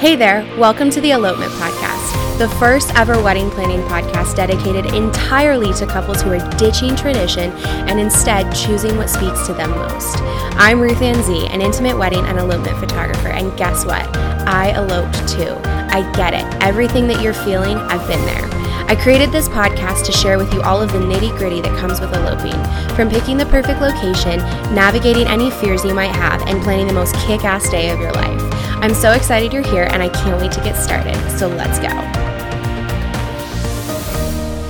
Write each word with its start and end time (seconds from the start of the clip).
Hey 0.00 0.14
there, 0.14 0.42
welcome 0.56 0.90
to 0.90 1.00
the 1.00 1.10
Elopement 1.10 1.50
Podcast, 1.54 2.38
the 2.38 2.48
first 2.60 2.94
ever 2.94 3.20
wedding 3.20 3.50
planning 3.50 3.80
podcast 3.80 4.36
dedicated 4.36 4.94
entirely 4.94 5.72
to 5.72 5.86
couples 5.86 6.22
who 6.22 6.30
are 6.30 6.50
ditching 6.56 6.94
tradition 6.94 7.50
and 7.88 7.98
instead 7.98 8.54
choosing 8.54 8.96
what 8.96 9.10
speaks 9.10 9.44
to 9.48 9.54
them 9.54 9.70
most. 9.70 10.18
I'm 10.54 10.80
Ruth 10.80 11.02
Ann 11.02 11.20
Z, 11.24 11.48
an 11.48 11.60
intimate 11.60 11.98
wedding 11.98 12.24
and 12.26 12.38
elopement 12.38 12.78
photographer, 12.78 13.26
and 13.26 13.58
guess 13.58 13.84
what? 13.84 14.06
I 14.46 14.70
eloped 14.70 15.28
too. 15.28 15.56
I 15.66 16.08
get 16.14 16.32
it. 16.32 16.62
Everything 16.62 17.08
that 17.08 17.20
you're 17.20 17.34
feeling, 17.34 17.76
I've 17.76 18.06
been 18.06 18.24
there. 18.24 18.48
I 18.88 18.94
created 18.94 19.32
this 19.32 19.48
podcast 19.48 20.06
to 20.06 20.12
share 20.12 20.38
with 20.38 20.54
you 20.54 20.62
all 20.62 20.80
of 20.80 20.92
the 20.92 21.00
nitty 21.00 21.36
gritty 21.36 21.60
that 21.60 21.76
comes 21.76 22.00
with 22.00 22.14
eloping, 22.14 22.54
from 22.94 23.10
picking 23.10 23.36
the 23.36 23.46
perfect 23.46 23.80
location, 23.80 24.38
navigating 24.72 25.26
any 25.26 25.50
fears 25.50 25.84
you 25.84 25.92
might 25.92 26.14
have, 26.14 26.40
and 26.42 26.62
planning 26.62 26.86
the 26.86 26.92
most 26.92 27.16
kick 27.26 27.44
ass 27.44 27.68
day 27.68 27.90
of 27.90 27.98
your 27.98 28.12
life. 28.12 28.57
I'm 28.80 28.94
so 28.94 29.10
excited 29.10 29.52
you're 29.52 29.66
here 29.66 29.88
and 29.90 30.00
I 30.00 30.08
can't 30.08 30.40
wait 30.40 30.52
to 30.52 30.60
get 30.60 30.76
started, 30.76 31.16
so 31.36 31.48
let's 31.48 31.80
go. 31.80 31.88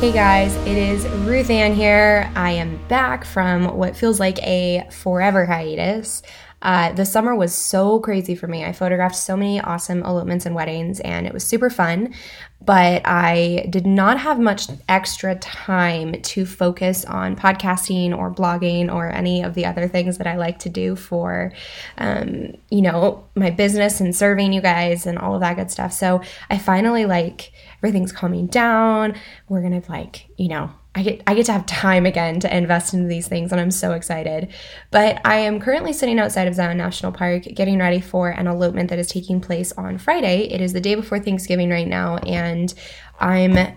Hey 0.00 0.12
guys, 0.12 0.54
it 0.66 0.78
is 0.78 1.06
Ruth 1.26 1.50
Ann 1.50 1.74
here. 1.74 2.32
I 2.34 2.52
am 2.52 2.78
back 2.88 3.26
from 3.26 3.76
what 3.76 3.94
feels 3.94 4.18
like 4.18 4.38
a 4.38 4.88
forever 4.90 5.44
hiatus. 5.44 6.22
Uh, 6.60 6.92
the 6.92 7.04
summer 7.04 7.34
was 7.34 7.54
so 7.54 8.00
crazy 8.00 8.34
for 8.34 8.48
me. 8.48 8.64
I 8.64 8.72
photographed 8.72 9.16
so 9.16 9.36
many 9.36 9.60
awesome 9.60 10.02
elopements 10.02 10.46
and 10.46 10.54
weddings, 10.54 11.00
and 11.00 11.26
it 11.26 11.32
was 11.32 11.44
super 11.44 11.70
fun. 11.70 12.14
But 12.60 13.02
I 13.04 13.66
did 13.70 13.86
not 13.86 14.18
have 14.18 14.40
much 14.40 14.66
extra 14.88 15.36
time 15.36 16.20
to 16.20 16.44
focus 16.44 17.04
on 17.04 17.36
podcasting 17.36 18.16
or 18.16 18.34
blogging 18.34 18.92
or 18.92 19.08
any 19.08 19.42
of 19.42 19.54
the 19.54 19.64
other 19.64 19.86
things 19.86 20.18
that 20.18 20.26
I 20.26 20.36
like 20.36 20.58
to 20.60 20.68
do 20.68 20.96
for, 20.96 21.52
um, 21.98 22.54
you 22.70 22.82
know, 22.82 23.24
my 23.36 23.50
business 23.50 24.00
and 24.00 24.14
serving 24.14 24.52
you 24.52 24.61
guys 24.61 25.06
and 25.06 25.18
all 25.18 25.36
of 25.36 25.40
that 25.40 25.55
good 25.55 25.70
stuff. 25.70 25.92
So 25.92 26.20
I 26.50 26.58
finally 26.58 27.06
like 27.06 27.52
everything's 27.78 28.11
calming 28.11 28.48
down. 28.48 29.14
We're 29.48 29.62
gonna 29.62 29.83
like, 29.88 30.27
you 30.36 30.48
know, 30.48 30.72
I 30.98 31.02
get 31.02 31.22
I 31.28 31.34
get 31.34 31.46
to 31.46 31.52
have 31.52 31.64
time 31.66 32.06
again 32.06 32.41
to 32.41 32.56
invest 32.56 32.92
into 32.92 33.06
these 33.06 33.28
things 33.28 33.52
and 33.52 33.60
I'm 33.60 33.70
so 33.70 33.92
excited. 33.92 34.48
But 34.91 35.20
I 35.24 35.36
am 35.36 35.60
currently 35.60 35.92
sitting 35.92 36.18
outside 36.18 36.48
of 36.48 36.56
Zion 36.56 36.77
National 36.77 37.12
Park 37.12 37.44
getting 37.44 37.78
ready 37.78 38.00
for 38.00 38.30
an 38.30 38.48
elopement 38.48 38.90
that 38.90 38.98
is 38.98 39.06
taking 39.06 39.40
place 39.40 39.70
on 39.72 39.98
Friday. 39.98 40.48
It 40.52 40.60
is 40.60 40.72
the 40.72 40.80
day 40.80 40.96
before 40.96 41.20
Thanksgiving 41.20 41.70
right 41.70 41.86
now 41.86 42.16
and 42.16 42.74
I'm 43.20 43.77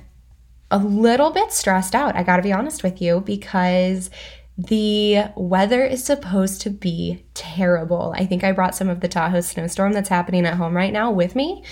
a 0.71 0.79
little 0.79 1.29
bit 1.29 1.51
stressed 1.51 1.93
out. 1.93 2.15
I 2.15 2.23
got 2.23 2.37
to 2.37 2.41
be 2.41 2.53
honest 2.53 2.81
with 2.81 2.99
you 3.03 3.21
because 3.21 4.09
the 4.57 5.25
weather 5.35 5.85
is 5.85 6.03
supposed 6.03 6.61
to 6.61 6.71
be 6.71 7.23
terrible. 7.33 8.13
I 8.15 8.25
think 8.25 8.43
I 8.43 8.51
brought 8.51 8.75
some 8.75 8.89
of 8.89 8.99
the 8.99 9.07
Tahoe 9.07 9.41
snowstorm 9.41 9.93
that's 9.93 10.09
happening 10.09 10.45
at 10.45 10.55
home 10.55 10.75
right 10.75 10.91
now 10.91 11.11
with 11.11 11.35
me 11.35 11.63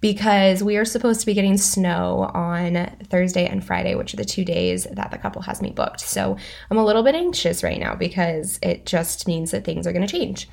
because 0.00 0.62
we 0.62 0.76
are 0.76 0.84
supposed 0.84 1.20
to 1.20 1.26
be 1.26 1.34
getting 1.34 1.56
snow 1.56 2.30
on 2.34 2.90
Thursday 3.04 3.46
and 3.46 3.64
Friday, 3.64 3.94
which 3.94 4.12
are 4.12 4.18
the 4.18 4.24
two 4.24 4.44
days 4.44 4.86
that 4.92 5.10
the 5.10 5.18
couple 5.18 5.42
has 5.42 5.62
me 5.62 5.70
booked. 5.70 6.00
So 6.00 6.36
I'm 6.70 6.76
a 6.76 6.84
little 6.84 7.02
bit 7.02 7.14
anxious 7.14 7.62
right 7.62 7.80
now 7.80 7.94
because 7.94 8.58
it 8.62 8.84
just 8.84 9.26
means 9.26 9.52
that 9.52 9.64
things 9.64 9.86
are 9.86 9.92
going 9.92 10.06
to 10.06 10.12
change. 10.12 10.48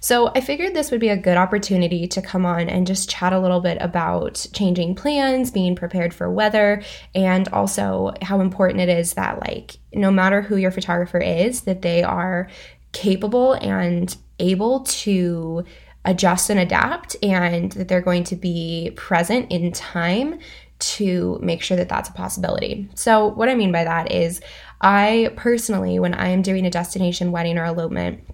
So 0.00 0.32
I 0.34 0.40
figured 0.40 0.74
this 0.74 0.90
would 0.90 1.00
be 1.00 1.10
a 1.10 1.16
good 1.16 1.36
opportunity 1.36 2.08
to 2.08 2.20
come 2.20 2.44
on 2.44 2.68
and 2.68 2.86
just 2.88 3.08
chat 3.08 3.32
a 3.32 3.38
little 3.38 3.60
bit 3.60 3.78
about 3.80 4.44
changing 4.52 4.96
plans, 4.96 5.52
being 5.52 5.76
prepared 5.76 6.12
for 6.12 6.28
weather, 6.28 6.82
and 7.14 7.48
also 7.48 8.12
how 8.20 8.40
important 8.40 8.80
it 8.80 8.88
is 8.88 9.14
that, 9.14 9.40
like, 9.40 9.78
no 9.94 10.10
matter 10.10 10.42
who 10.42 10.56
your 10.56 10.72
photographer 10.72 11.18
is, 11.18 11.62
that 11.62 11.82
they 11.82 12.02
are 12.02 12.48
capable 12.92 13.54
and 13.54 14.16
able 14.38 14.80
to 14.80 15.64
adjust 16.04 16.50
and 16.50 16.58
adapt 16.58 17.16
and 17.22 17.72
that 17.72 17.88
they're 17.88 18.00
going 18.00 18.24
to 18.24 18.36
be 18.36 18.92
present 18.96 19.50
in 19.50 19.72
time 19.72 20.38
to 20.78 21.38
make 21.40 21.62
sure 21.62 21.76
that 21.76 21.88
that's 21.88 22.08
a 22.08 22.12
possibility. 22.12 22.88
So, 22.94 23.28
what 23.28 23.48
I 23.48 23.54
mean 23.54 23.70
by 23.70 23.84
that 23.84 24.10
is, 24.10 24.40
I 24.80 25.32
personally, 25.36 26.00
when 26.00 26.12
I 26.14 26.28
am 26.30 26.42
doing 26.42 26.66
a 26.66 26.70
destination 26.70 27.30
wedding 27.30 27.56
or 27.56 27.64
elopement, 27.64 28.24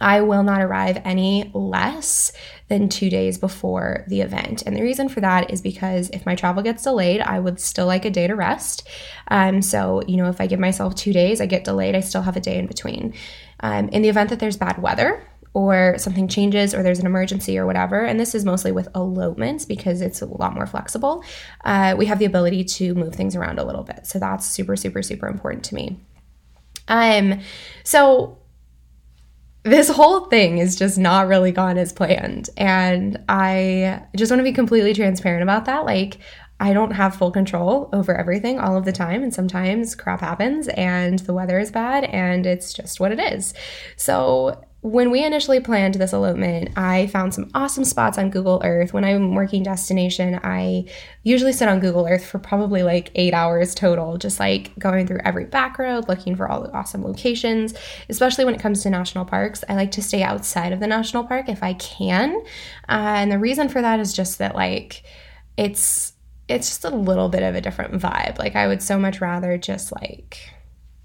I 0.00 0.20
will 0.20 0.42
not 0.42 0.60
arrive 0.60 1.00
any 1.04 1.50
less 1.54 2.32
than 2.68 2.88
two 2.88 3.08
days 3.08 3.38
before 3.38 4.04
the 4.08 4.20
event. 4.20 4.62
And 4.66 4.76
the 4.76 4.82
reason 4.82 5.08
for 5.08 5.20
that 5.20 5.52
is 5.52 5.60
because 5.62 6.10
if 6.10 6.26
my 6.26 6.34
travel 6.34 6.62
gets 6.62 6.82
delayed, 6.82 7.20
I 7.20 7.38
would 7.38 7.60
still 7.60 7.86
like 7.86 8.04
a 8.04 8.10
day 8.10 8.26
to 8.26 8.34
rest. 8.34 8.86
Um, 9.28 9.62
so, 9.62 10.02
you 10.08 10.16
know, 10.16 10.28
if 10.28 10.40
I 10.40 10.48
give 10.48 10.58
myself 10.58 10.96
two 10.96 11.12
days, 11.12 11.40
I 11.40 11.46
get 11.46 11.64
delayed, 11.64 11.94
I 11.94 12.00
still 12.00 12.22
have 12.22 12.36
a 12.36 12.40
day 12.40 12.58
in 12.58 12.66
between. 12.66 13.14
Um, 13.62 13.88
in 13.90 14.02
the 14.02 14.08
event 14.08 14.30
that 14.30 14.40
there's 14.40 14.56
bad 14.56 14.80
weather, 14.82 15.26
or 15.54 15.96
something 15.98 16.28
changes 16.28 16.74
or 16.74 16.82
there's 16.82 16.98
an 16.98 17.06
emergency 17.06 17.58
or 17.58 17.66
whatever, 17.66 18.04
and 18.04 18.18
this 18.18 18.34
is 18.34 18.44
mostly 18.44 18.72
with 18.72 18.88
elopements 18.94 19.64
because 19.64 20.00
it's 20.00 20.22
a 20.22 20.26
lot 20.26 20.54
more 20.54 20.66
flexible, 20.66 21.22
uh, 21.64 21.94
we 21.96 22.06
have 22.06 22.18
the 22.18 22.24
ability 22.24 22.64
to 22.64 22.94
move 22.94 23.14
things 23.14 23.36
around 23.36 23.58
a 23.58 23.64
little 23.64 23.82
bit. 23.82 24.06
So 24.06 24.18
that's 24.18 24.46
super, 24.46 24.76
super, 24.76 25.02
super 25.02 25.28
important 25.28 25.64
to 25.64 25.74
me. 25.74 26.00
Um, 26.88 27.40
so 27.84 28.38
this 29.64 29.88
whole 29.88 30.26
thing 30.26 30.58
is 30.58 30.74
just 30.74 30.98
not 30.98 31.28
really 31.28 31.52
gone 31.52 31.78
as 31.78 31.92
planned. 31.92 32.48
And 32.56 33.22
I 33.28 34.02
just 34.16 34.32
want 34.32 34.40
to 34.40 34.44
be 34.44 34.52
completely 34.52 34.94
transparent 34.94 35.42
about 35.42 35.66
that. 35.66 35.84
Like, 35.84 36.18
I 36.62 36.72
don't 36.72 36.92
have 36.92 37.16
full 37.16 37.32
control 37.32 37.88
over 37.92 38.16
everything 38.16 38.60
all 38.60 38.76
of 38.76 38.84
the 38.84 38.92
time. 38.92 39.24
And 39.24 39.34
sometimes 39.34 39.96
crap 39.96 40.20
happens 40.20 40.68
and 40.68 41.18
the 41.18 41.34
weather 41.34 41.58
is 41.58 41.72
bad 41.72 42.04
and 42.04 42.46
it's 42.46 42.72
just 42.72 43.00
what 43.00 43.10
it 43.10 43.18
is. 43.18 43.52
So 43.96 44.64
when 44.82 45.10
we 45.10 45.24
initially 45.24 45.58
planned 45.58 45.94
this 45.94 46.12
elopement, 46.12 46.70
I 46.76 47.08
found 47.08 47.34
some 47.34 47.50
awesome 47.52 47.84
spots 47.84 48.16
on 48.16 48.30
Google 48.30 48.62
Earth. 48.64 48.92
When 48.92 49.04
I'm 49.04 49.34
working 49.34 49.64
destination, 49.64 50.38
I 50.44 50.86
usually 51.24 51.52
sit 51.52 51.68
on 51.68 51.80
Google 51.80 52.06
Earth 52.06 52.24
for 52.24 52.38
probably 52.38 52.84
like 52.84 53.10
eight 53.16 53.34
hours 53.34 53.74
total, 53.74 54.16
just 54.16 54.38
like 54.38 54.76
going 54.78 55.08
through 55.08 55.20
every 55.24 55.46
back 55.46 55.80
road, 55.80 56.06
looking 56.06 56.36
for 56.36 56.48
all 56.48 56.62
the 56.62 56.72
awesome 56.72 57.02
locations. 57.02 57.74
Especially 58.08 58.44
when 58.44 58.54
it 58.54 58.60
comes 58.60 58.84
to 58.84 58.90
national 58.90 59.24
parks, 59.24 59.64
I 59.68 59.74
like 59.74 59.90
to 59.92 60.02
stay 60.02 60.22
outside 60.22 60.72
of 60.72 60.78
the 60.78 60.86
national 60.86 61.24
park 61.24 61.48
if 61.48 61.62
I 61.62 61.74
can. 61.74 62.36
Uh, 62.88 63.18
and 63.18 63.32
the 63.32 63.38
reason 63.40 63.68
for 63.68 63.82
that 63.82 63.98
is 63.98 64.12
just 64.12 64.38
that, 64.38 64.54
like, 64.54 65.02
it's 65.56 66.11
it's 66.48 66.68
just 66.68 66.84
a 66.84 66.90
little 66.90 67.28
bit 67.28 67.42
of 67.42 67.54
a 67.54 67.60
different 67.60 67.94
vibe. 67.94 68.38
Like, 68.38 68.56
I 68.56 68.66
would 68.66 68.82
so 68.82 68.98
much 68.98 69.20
rather 69.20 69.56
just 69.58 69.92
like 69.92 70.52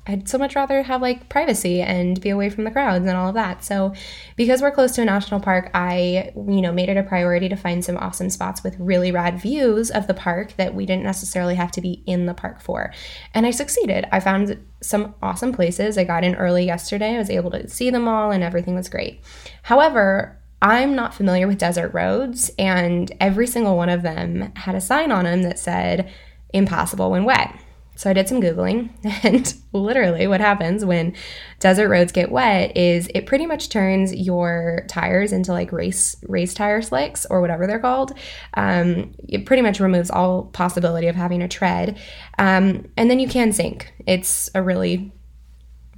I'd 0.07 0.29
so 0.29 0.37
much 0.37 0.55
rather 0.55 0.83
have 0.83 1.01
like 1.01 1.27
privacy 1.27 1.81
and 1.81 2.19
be 2.21 2.29
away 2.29 2.49
from 2.49 2.63
the 2.63 2.71
crowds 2.71 3.05
and 3.05 3.17
all 3.17 3.27
of 3.27 3.35
that. 3.35 3.63
So, 3.63 3.93
because 4.37 4.61
we're 4.61 4.71
close 4.71 4.93
to 4.93 5.01
a 5.01 5.05
national 5.05 5.41
park, 5.41 5.69
I, 5.73 6.31
you 6.35 6.61
know, 6.61 6.71
made 6.71 6.87
it 6.89 6.97
a 6.97 7.03
priority 7.03 7.49
to 7.49 7.57
find 7.57 7.83
some 7.83 7.97
awesome 7.97 8.29
spots 8.29 8.63
with 8.63 8.79
really 8.79 9.11
rad 9.11 9.41
views 9.41 9.91
of 9.91 10.07
the 10.07 10.13
park 10.13 10.53
that 10.55 10.73
we 10.73 10.85
didn't 10.85 11.03
necessarily 11.03 11.55
have 11.55 11.71
to 11.71 11.81
be 11.81 12.03
in 12.05 12.25
the 12.25 12.33
park 12.33 12.61
for. 12.61 12.93
And 13.33 13.45
I 13.45 13.51
succeeded. 13.51 14.05
I 14.11 14.21
found 14.21 14.57
some 14.81 15.13
awesome 15.21 15.51
places. 15.51 15.97
I 15.97 16.05
got 16.05 16.23
in 16.23 16.35
early 16.35 16.65
yesterday. 16.65 17.15
I 17.15 17.19
was 17.19 17.29
able 17.29 17.51
to 17.51 17.67
see 17.67 17.89
them 17.89 18.07
all 18.07 18.31
and 18.31 18.43
everything 18.43 18.75
was 18.75 18.89
great. 18.89 19.21
However, 19.63 20.39
I'm 20.61 20.95
not 20.95 21.13
familiar 21.13 21.47
with 21.47 21.59
desert 21.59 21.93
roads, 21.93 22.49
and 22.57 23.11
every 23.19 23.47
single 23.47 23.77
one 23.77 23.89
of 23.89 24.01
them 24.01 24.51
had 24.55 24.75
a 24.75 24.81
sign 24.81 25.11
on 25.11 25.25
them 25.25 25.43
that 25.43 25.59
said, 25.59 26.11
impossible 26.53 27.11
when 27.11 27.25
wet. 27.25 27.53
So 27.95 28.11
I 28.11 28.13
did 28.13 28.29
some 28.29 28.41
Googling, 28.41 28.89
and 29.23 29.53
literally 29.73 30.27
what 30.27 30.39
happens 30.39 30.85
when 30.85 31.15
desert 31.59 31.89
roads 31.89 32.11
get 32.11 32.31
wet 32.31 32.77
is 32.77 33.09
it 33.13 33.25
pretty 33.25 33.47
much 33.47 33.69
turns 33.69 34.13
your 34.13 34.85
tires 34.87 35.33
into 35.33 35.51
like 35.51 35.71
race 35.71 36.15
race 36.27 36.53
tire 36.53 36.81
slicks 36.83 37.25
or 37.25 37.41
whatever 37.41 37.65
they're 37.65 37.79
called. 37.79 38.13
Um, 38.53 39.15
it 39.27 39.47
pretty 39.47 39.63
much 39.63 39.79
removes 39.79 40.11
all 40.11 40.43
possibility 40.45 41.07
of 41.07 41.15
having 41.15 41.41
a 41.41 41.47
tread, 41.47 41.97
um, 42.37 42.87
and 42.97 43.09
then 43.09 43.19
you 43.19 43.27
can 43.27 43.51
sink. 43.51 43.91
It's 44.05 44.49
a 44.53 44.61
really 44.61 45.11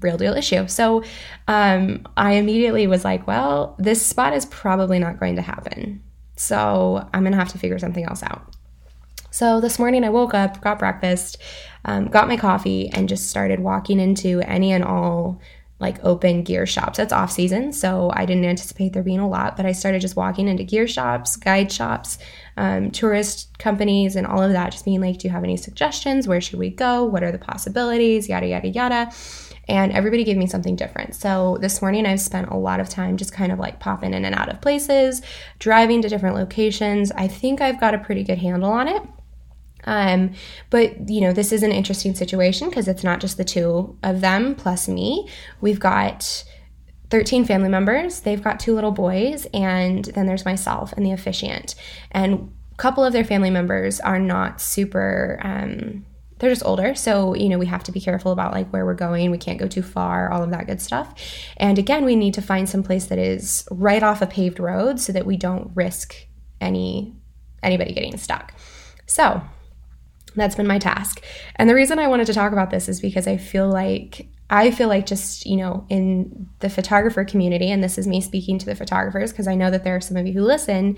real 0.01 0.17
deal 0.17 0.33
issue. 0.33 0.67
So 0.67 1.03
um, 1.47 2.07
I 2.17 2.33
immediately 2.33 2.87
was 2.87 3.03
like, 3.03 3.27
well, 3.27 3.75
this 3.79 4.05
spot 4.05 4.33
is 4.33 4.45
probably 4.45 4.99
not 4.99 5.19
going 5.19 5.35
to 5.35 5.41
happen. 5.41 6.01
So 6.39 7.05
I'm 7.13 7.23
gonna 7.23 7.35
have 7.35 7.51
to 7.51 7.57
figure 7.57 7.77
something 7.79 8.05
else 8.05 8.23
out. 8.23 8.55
So 9.29 9.59
this 9.59 9.77
morning 9.77 10.05
I 10.05 10.09
woke 10.09 10.33
up, 10.33 10.61
got 10.61 10.79
breakfast, 10.79 11.37
um, 11.83 12.07
got 12.07 12.29
my 12.29 12.37
coffee, 12.37 12.89
and 12.89 13.09
just 13.09 13.29
started 13.29 13.59
walking 13.59 13.99
into 13.99 14.41
any 14.41 14.71
and 14.71 14.83
all 14.83 15.41
like 15.79 16.03
open 16.03 16.43
gear 16.43 16.65
shops. 16.65 16.97
It's 16.97 17.13
off 17.13 17.31
season, 17.31 17.73
so 17.73 18.11
I 18.13 18.25
didn't 18.25 18.45
anticipate 18.45 18.93
there 18.93 19.03
being 19.03 19.19
a 19.19 19.29
lot, 19.29 19.55
but 19.55 19.65
I 19.65 19.71
started 19.71 20.01
just 20.01 20.15
walking 20.15 20.47
into 20.47 20.63
gear 20.63 20.87
shops, 20.87 21.35
guide 21.35 21.71
shops, 21.71 22.17
um, 22.57 22.91
tourist 22.91 23.57
companies, 23.59 24.15
and 24.15 24.27
all 24.27 24.41
of 24.41 24.51
that, 24.51 24.71
just 24.71 24.85
being 24.85 24.99
like, 25.01 25.19
do 25.19 25.27
you 25.27 25.33
have 25.33 25.43
any 25.43 25.57
suggestions? 25.57 26.27
Where 26.27 26.41
should 26.41 26.59
we 26.59 26.69
go? 26.69 27.03
What 27.03 27.23
are 27.23 27.31
the 27.31 27.37
possibilities? 27.37 28.27
Yada, 28.27 28.47
yada, 28.47 28.67
yada. 28.67 29.11
And 29.69 29.91
everybody 29.91 30.23
gave 30.23 30.35
me 30.35 30.47
something 30.47 30.75
different. 30.75 31.15
So 31.15 31.57
this 31.61 31.81
morning 31.81 32.05
I've 32.05 32.19
spent 32.19 32.49
a 32.49 32.57
lot 32.57 32.79
of 32.79 32.89
time 32.89 33.17
just 33.17 33.31
kind 33.31 33.51
of 33.51 33.59
like 33.59 33.79
popping 33.79 34.13
in 34.13 34.25
and 34.25 34.35
out 34.35 34.49
of 34.49 34.61
places, 34.61 35.21
driving 35.59 36.01
to 36.01 36.09
different 36.09 36.35
locations. 36.35 37.11
I 37.11 37.27
think 37.27 37.61
I've 37.61 37.79
got 37.79 37.93
a 37.93 37.99
pretty 37.99 38.23
good 38.23 38.39
handle 38.39 38.71
on 38.71 38.87
it. 38.87 39.03
Um, 39.85 40.33
but 40.69 41.09
you 41.09 41.21
know, 41.21 41.31
this 41.31 41.51
is 41.51 41.63
an 41.63 41.71
interesting 41.71 42.15
situation 42.15 42.69
because 42.69 42.87
it's 42.87 43.03
not 43.03 43.21
just 43.21 43.37
the 43.37 43.45
two 43.45 43.97
of 44.03 44.21
them 44.21 44.55
plus 44.55 44.87
me. 44.87 45.29
We've 45.61 45.79
got 45.79 46.43
13 47.09 47.45
family 47.45 47.69
members. 47.69 48.21
They've 48.21 48.43
got 48.43 48.59
two 48.59 48.75
little 48.75 48.91
boys, 48.91 49.47
and 49.53 50.05
then 50.05 50.25
there's 50.25 50.45
myself 50.45 50.93
and 50.93 51.05
the 51.05 51.11
officiant. 51.11 51.75
And 52.11 52.53
a 52.71 52.75
couple 52.75 53.03
of 53.03 53.13
their 53.13 53.23
family 53.23 53.49
members 53.49 53.99
are 53.99 54.19
not 54.19 54.61
super. 54.61 55.39
Um, 55.43 56.05
they're 56.39 56.49
just 56.49 56.65
older 56.65 56.95
so 56.95 57.35
you 57.35 57.49
know 57.49 57.57
we 57.57 57.65
have 57.65 57.83
to 57.83 57.91
be 57.91 58.01
careful 58.01 58.31
about 58.31 58.53
like 58.53 58.69
where 58.69 58.85
we're 58.85 58.93
going. 58.93 59.31
We 59.31 59.37
can't 59.37 59.59
go 59.59 59.67
too 59.67 59.83
far 59.83 60.31
all 60.31 60.43
of 60.43 60.51
that 60.51 60.67
good 60.67 60.81
stuff. 60.81 61.13
And 61.57 61.77
again 61.77 62.05
we 62.05 62.15
need 62.15 62.33
to 62.35 62.41
find 62.41 62.67
some 62.67 62.83
place 62.83 63.05
that 63.07 63.19
is 63.19 63.67
right 63.71 64.03
off 64.03 64.21
a 64.21 64.27
paved 64.27 64.59
road 64.59 64.99
so 64.99 65.13
that 65.13 65.25
we 65.25 65.37
don't 65.37 65.71
risk 65.75 66.15
any 66.59 67.15
anybody 67.61 67.93
getting 67.93 68.17
stuck. 68.17 68.53
So 69.05 69.41
that's 70.35 70.55
been 70.55 70.67
my 70.67 70.79
task. 70.79 71.23
And 71.55 71.69
the 71.69 71.75
reason 71.75 71.99
i 71.99 72.07
wanted 72.07 72.27
to 72.27 72.33
talk 72.33 72.51
about 72.51 72.69
this 72.69 72.87
is 72.87 73.01
because 73.01 73.27
i 73.27 73.37
feel 73.37 73.69
like 73.69 74.29
I 74.49 74.71
feel 74.71 74.87
like 74.87 75.05
just, 75.05 75.45
you 75.45 75.57
know, 75.57 75.85
in 75.89 76.49
the 76.59 76.69
photographer 76.69 77.23
community, 77.23 77.69
and 77.69 77.83
this 77.83 77.97
is 77.97 78.07
me 78.07 78.19
speaking 78.19 78.57
to 78.57 78.65
the 78.65 78.75
photographers 78.75 79.31
because 79.31 79.47
I 79.47 79.55
know 79.55 79.69
that 79.69 79.83
there 79.83 79.95
are 79.95 80.01
some 80.01 80.17
of 80.17 80.25
you 80.25 80.33
who 80.33 80.41
listen, 80.41 80.97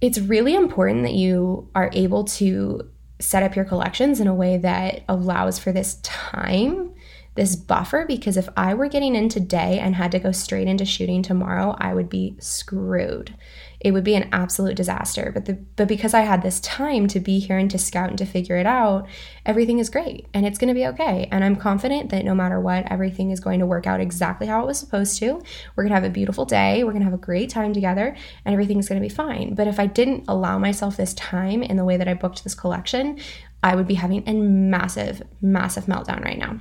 it's 0.00 0.18
really 0.18 0.54
important 0.54 1.04
that 1.04 1.14
you 1.14 1.70
are 1.76 1.90
able 1.92 2.24
to 2.24 2.90
set 3.22 3.42
up 3.42 3.56
your 3.56 3.64
collections 3.64 4.20
in 4.20 4.26
a 4.26 4.34
way 4.34 4.56
that 4.58 5.02
allows 5.08 5.58
for 5.58 5.72
this 5.72 5.94
time, 6.02 6.92
this 7.34 7.56
buffer. 7.56 8.04
Because 8.06 8.36
if 8.36 8.48
I 8.56 8.74
were 8.74 8.88
getting 8.88 9.14
in 9.14 9.28
today 9.28 9.78
and 9.78 9.94
had 9.94 10.12
to 10.12 10.18
go 10.18 10.32
straight 10.32 10.68
into 10.68 10.84
shooting 10.84 11.22
tomorrow, 11.22 11.76
I 11.78 11.94
would 11.94 12.08
be 12.08 12.36
screwed 12.38 13.34
it 13.82 13.90
would 13.90 14.04
be 14.04 14.14
an 14.14 14.28
absolute 14.32 14.76
disaster. 14.76 15.32
But 15.34 15.44
the 15.46 15.54
but 15.76 15.88
because 15.88 16.14
I 16.14 16.20
had 16.20 16.42
this 16.42 16.60
time 16.60 17.08
to 17.08 17.20
be 17.20 17.40
here 17.40 17.58
and 17.58 17.70
to 17.72 17.78
scout 17.78 18.08
and 18.08 18.18
to 18.18 18.24
figure 18.24 18.56
it 18.56 18.66
out, 18.66 19.08
everything 19.44 19.80
is 19.80 19.90
great 19.90 20.28
and 20.32 20.46
it's 20.46 20.58
going 20.58 20.68
to 20.68 20.74
be 20.74 20.86
okay. 20.86 21.28
And 21.32 21.42
I'm 21.42 21.56
confident 21.56 22.10
that 22.10 22.24
no 22.24 22.34
matter 22.34 22.60
what, 22.60 22.90
everything 22.90 23.32
is 23.32 23.40
going 23.40 23.58
to 23.58 23.66
work 23.66 23.86
out 23.86 24.00
exactly 24.00 24.46
how 24.46 24.62
it 24.62 24.66
was 24.66 24.78
supposed 24.78 25.18
to. 25.18 25.42
We're 25.74 25.84
going 25.84 25.90
to 25.90 26.00
have 26.00 26.04
a 26.04 26.10
beautiful 26.10 26.44
day, 26.44 26.84
we're 26.84 26.92
going 26.92 27.02
to 27.02 27.10
have 27.10 27.14
a 27.14 27.18
great 27.18 27.50
time 27.50 27.72
together, 27.72 28.16
and 28.44 28.52
everything's 28.52 28.88
going 28.88 29.02
to 29.02 29.08
be 29.08 29.12
fine. 29.12 29.54
But 29.54 29.66
if 29.66 29.80
I 29.80 29.86
didn't 29.86 30.24
allow 30.28 30.58
myself 30.58 30.96
this 30.96 31.14
time 31.14 31.62
in 31.62 31.76
the 31.76 31.84
way 31.84 31.96
that 31.96 32.08
I 32.08 32.14
booked 32.14 32.44
this 32.44 32.54
collection, 32.54 33.18
I 33.64 33.74
would 33.74 33.88
be 33.88 33.94
having 33.94 34.28
a 34.28 34.34
massive, 34.34 35.22
massive 35.40 35.86
meltdown 35.86 36.24
right 36.24 36.38
now. 36.38 36.60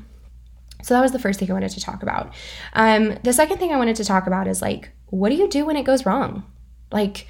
So 0.83 0.93
that 0.93 1.01
was 1.01 1.11
the 1.11 1.19
first 1.19 1.39
thing 1.39 1.49
I 1.49 1.53
wanted 1.53 1.71
to 1.71 1.81
talk 1.81 2.03
about. 2.03 2.33
Um, 2.73 3.17
the 3.23 3.33
second 3.33 3.57
thing 3.57 3.71
I 3.71 3.77
wanted 3.77 3.95
to 3.97 4.05
talk 4.05 4.27
about 4.27 4.47
is 4.47 4.61
like, 4.61 4.91
what 5.07 5.29
do 5.29 5.35
you 5.35 5.49
do 5.49 5.65
when 5.65 5.75
it 5.75 5.83
goes 5.83 6.05
wrong? 6.05 6.43
Like, 6.91 7.27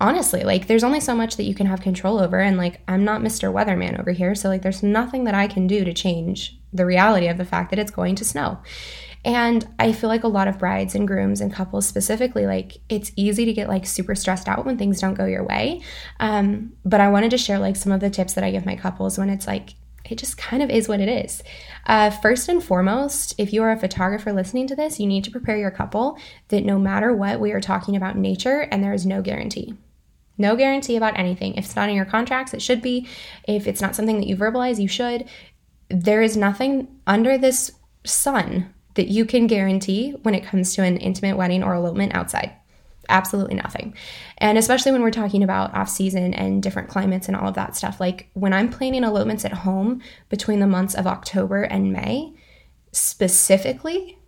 honestly, 0.00 0.44
like, 0.44 0.66
there's 0.66 0.84
only 0.84 1.00
so 1.00 1.14
much 1.14 1.36
that 1.36 1.44
you 1.44 1.54
can 1.54 1.66
have 1.66 1.80
control 1.80 2.18
over. 2.18 2.38
And, 2.38 2.56
like, 2.56 2.80
I'm 2.88 3.04
not 3.04 3.20
Mr. 3.20 3.52
Weatherman 3.52 3.98
over 3.98 4.12
here. 4.12 4.34
So, 4.34 4.48
like, 4.48 4.62
there's 4.62 4.82
nothing 4.82 5.24
that 5.24 5.34
I 5.34 5.46
can 5.46 5.66
do 5.66 5.84
to 5.84 5.92
change 5.92 6.58
the 6.72 6.86
reality 6.86 7.28
of 7.28 7.38
the 7.38 7.44
fact 7.44 7.70
that 7.70 7.78
it's 7.78 7.90
going 7.90 8.14
to 8.16 8.24
snow. 8.24 8.58
And 9.24 9.68
I 9.78 9.92
feel 9.92 10.08
like 10.08 10.24
a 10.24 10.28
lot 10.28 10.48
of 10.48 10.58
brides 10.58 10.94
and 10.94 11.06
grooms 11.06 11.40
and 11.40 11.52
couples 11.52 11.86
specifically, 11.86 12.46
like 12.46 12.78
it's 12.88 13.12
easy 13.16 13.44
to 13.44 13.52
get 13.52 13.68
like 13.68 13.84
super 13.84 14.14
stressed 14.14 14.48
out 14.48 14.64
when 14.64 14.78
things 14.78 15.00
don't 15.00 15.14
go 15.14 15.26
your 15.26 15.44
way. 15.44 15.82
Um, 16.20 16.72
but 16.84 17.00
I 17.00 17.10
wanted 17.10 17.30
to 17.32 17.38
share 17.38 17.58
like 17.58 17.76
some 17.76 17.92
of 17.92 18.00
the 18.00 18.08
tips 18.08 18.32
that 18.34 18.44
I 18.44 18.50
give 18.50 18.64
my 18.64 18.76
couples 18.76 19.18
when 19.18 19.28
it's 19.28 19.46
like 19.46 19.74
it 20.04 20.18
just 20.18 20.36
kind 20.36 20.62
of 20.62 20.70
is 20.70 20.88
what 20.88 21.00
it 21.00 21.08
is. 21.08 21.42
Uh, 21.86 22.10
first 22.10 22.48
and 22.48 22.62
foremost, 22.62 23.34
if 23.38 23.52
you 23.52 23.62
are 23.62 23.72
a 23.72 23.78
photographer 23.78 24.32
listening 24.32 24.66
to 24.68 24.76
this, 24.76 24.98
you 24.98 25.06
need 25.06 25.24
to 25.24 25.30
prepare 25.30 25.56
your 25.56 25.70
couple 25.70 26.18
that 26.48 26.64
no 26.64 26.78
matter 26.78 27.14
what, 27.14 27.40
we 27.40 27.52
are 27.52 27.60
talking 27.60 27.96
about 27.96 28.16
nature 28.16 28.60
and 28.70 28.82
there 28.82 28.92
is 28.92 29.06
no 29.06 29.22
guarantee. 29.22 29.74
No 30.38 30.56
guarantee 30.56 30.96
about 30.96 31.18
anything. 31.18 31.54
If 31.54 31.66
it's 31.66 31.76
not 31.76 31.88
in 31.88 31.96
your 31.96 32.06
contracts, 32.06 32.54
it 32.54 32.62
should 32.62 32.80
be. 32.80 33.06
If 33.46 33.66
it's 33.66 33.82
not 33.82 33.94
something 33.94 34.18
that 34.18 34.26
you 34.26 34.36
verbalize, 34.36 34.80
you 34.80 34.88
should. 34.88 35.28
There 35.88 36.22
is 36.22 36.36
nothing 36.36 36.88
under 37.06 37.36
this 37.36 37.72
sun 38.04 38.72
that 38.94 39.08
you 39.08 39.24
can 39.24 39.46
guarantee 39.46 40.12
when 40.22 40.34
it 40.34 40.44
comes 40.44 40.74
to 40.74 40.82
an 40.82 40.96
intimate 40.96 41.36
wedding 41.36 41.62
or 41.62 41.74
elopement 41.74 42.14
outside 42.14 42.54
absolutely 43.10 43.56
nothing. 43.56 43.94
And 44.38 44.56
especially 44.56 44.92
when 44.92 45.02
we're 45.02 45.10
talking 45.10 45.42
about 45.42 45.74
off 45.74 45.88
season 45.88 46.32
and 46.34 46.62
different 46.62 46.88
climates 46.88 47.28
and 47.28 47.36
all 47.36 47.48
of 47.48 47.54
that 47.54 47.76
stuff. 47.76 48.00
Like 48.00 48.30
when 48.34 48.52
I'm 48.52 48.70
planning 48.70 49.04
elopements 49.04 49.44
at 49.44 49.52
home 49.52 50.00
between 50.28 50.60
the 50.60 50.66
months 50.66 50.94
of 50.94 51.06
October 51.06 51.62
and 51.62 51.92
May, 51.92 52.32
specifically, 52.92 54.18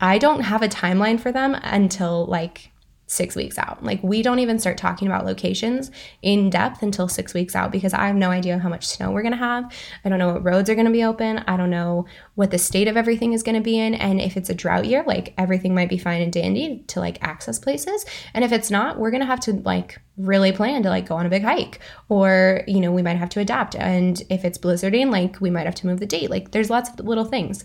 I 0.00 0.18
don't 0.18 0.40
have 0.40 0.62
a 0.62 0.68
timeline 0.68 1.20
for 1.20 1.30
them 1.30 1.54
until 1.62 2.26
like 2.26 2.70
six 3.06 3.36
weeks 3.36 3.58
out. 3.58 3.82
Like, 3.82 4.02
we 4.02 4.22
don't 4.22 4.38
even 4.38 4.58
start 4.58 4.78
talking 4.78 5.06
about 5.08 5.24
locations 5.24 5.90
in 6.22 6.50
depth 6.50 6.82
until 6.82 7.08
six 7.08 7.34
weeks 7.34 7.54
out 7.54 7.70
because 7.70 7.92
I 7.92 8.06
have 8.06 8.16
no 8.16 8.30
idea 8.30 8.58
how 8.58 8.68
much 8.68 8.86
snow 8.86 9.10
we're 9.10 9.22
going 9.22 9.32
to 9.32 9.38
have. 9.38 9.72
I 10.04 10.08
don't 10.08 10.18
know 10.18 10.32
what 10.32 10.44
roads 10.44 10.70
are 10.70 10.74
going 10.74 10.86
to 10.86 10.92
be 10.92 11.04
open. 11.04 11.38
I 11.46 11.56
don't 11.56 11.70
know 11.70 12.06
what 12.34 12.50
the 12.50 12.58
state 12.58 12.88
of 12.88 12.96
everything 12.96 13.32
is 13.32 13.42
going 13.42 13.56
to 13.56 13.60
be 13.60 13.78
in. 13.78 13.94
And 13.94 14.20
if 14.20 14.36
it's 14.36 14.50
a 14.50 14.54
drought 14.54 14.86
year, 14.86 15.04
like 15.06 15.34
everything 15.38 15.74
might 15.74 15.88
be 15.88 15.98
fine 15.98 16.22
and 16.22 16.32
dandy 16.32 16.84
to 16.88 17.00
like 17.00 17.22
access 17.22 17.58
places. 17.58 18.04
And 18.32 18.44
if 18.44 18.52
it's 18.52 18.70
not, 18.70 18.98
we're 18.98 19.10
going 19.10 19.20
to 19.20 19.26
have 19.26 19.40
to 19.40 19.52
like 19.52 20.00
really 20.16 20.52
plan 20.52 20.82
to 20.82 20.88
like 20.88 21.08
go 21.08 21.16
on 21.16 21.26
a 21.26 21.28
big 21.28 21.42
hike 21.42 21.80
or 22.08 22.62
you 22.68 22.80
know 22.80 22.92
we 22.92 23.02
might 23.02 23.16
have 23.16 23.28
to 23.30 23.40
adapt. 23.40 23.74
And 23.74 24.22
if 24.30 24.44
it's 24.44 24.58
blizzarding 24.58 25.10
like 25.10 25.40
we 25.40 25.50
might 25.50 25.66
have 25.66 25.74
to 25.76 25.86
move 25.86 26.00
the 26.00 26.06
date. 26.06 26.30
Like 26.30 26.52
there's 26.52 26.70
lots 26.70 26.88
of 26.90 27.00
little 27.00 27.24
things. 27.24 27.64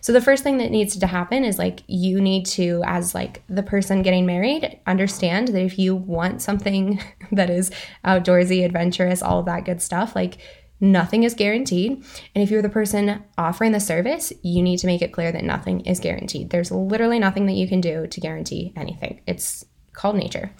So 0.00 0.12
the 0.12 0.20
first 0.20 0.42
thing 0.42 0.58
that 0.58 0.70
needs 0.70 0.96
to 0.96 1.06
happen 1.06 1.44
is 1.44 1.58
like 1.58 1.82
you 1.86 2.20
need 2.20 2.46
to 2.46 2.82
as 2.86 3.14
like 3.14 3.42
the 3.48 3.62
person 3.62 4.02
getting 4.02 4.24
married 4.24 4.80
understand 4.86 5.48
that 5.48 5.62
if 5.62 5.78
you 5.78 5.94
want 5.94 6.40
something 6.40 7.02
that 7.32 7.50
is 7.50 7.70
outdoorsy 8.04 8.64
adventurous 8.64 9.22
all 9.22 9.40
of 9.40 9.46
that 9.46 9.64
good 9.64 9.82
stuff 9.82 10.16
like 10.16 10.38
nothing 10.82 11.24
is 11.24 11.34
guaranteed. 11.34 12.02
And 12.34 12.42
if 12.42 12.50
you're 12.50 12.62
the 12.62 12.70
person 12.70 13.22
offering 13.36 13.72
the 13.72 13.80
service 13.80 14.32
you 14.42 14.62
need 14.62 14.78
to 14.78 14.86
make 14.86 15.02
it 15.02 15.12
clear 15.12 15.30
that 15.32 15.44
nothing 15.44 15.80
is 15.80 16.00
guaranteed. 16.00 16.48
There's 16.48 16.70
literally 16.70 17.18
nothing 17.18 17.44
that 17.46 17.52
you 17.52 17.68
can 17.68 17.82
do 17.82 18.06
to 18.06 18.20
guarantee 18.20 18.72
anything. 18.74 19.20
It's 19.26 19.66
called 20.00 20.16
nature 20.16 20.50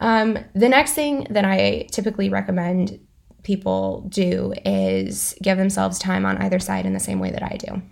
um, 0.00 0.38
the 0.54 0.68
next 0.68 0.92
thing 0.94 1.26
that 1.30 1.44
I 1.44 1.86
typically 1.90 2.28
recommend 2.28 3.00
people 3.42 4.06
do 4.08 4.52
is 4.64 5.34
give 5.42 5.58
themselves 5.58 5.98
time 5.98 6.24
on 6.26 6.38
either 6.38 6.58
side 6.58 6.86
in 6.86 6.92
the 6.92 7.00
same 7.00 7.18
way 7.18 7.30
that 7.30 7.42
I 7.42 7.56
do. 7.56 7.82